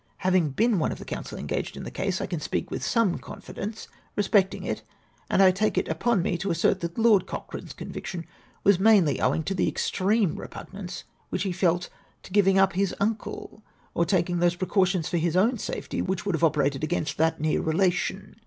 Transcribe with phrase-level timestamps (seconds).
[0.17, 3.19] Having been one of the counsel engaged in the cause I can speak with some
[3.19, 4.81] confidence re specting it,
[5.29, 8.25] and I take upon me to assert that Lord Cochrane's conviction
[8.63, 11.89] was mainly owing to the extreme repugnance which he felt
[12.23, 13.61] to giving up his uncle,
[13.93, 17.39] or taking those pre cautions for his own safety which would have operated against that
[17.39, 18.35] near relation.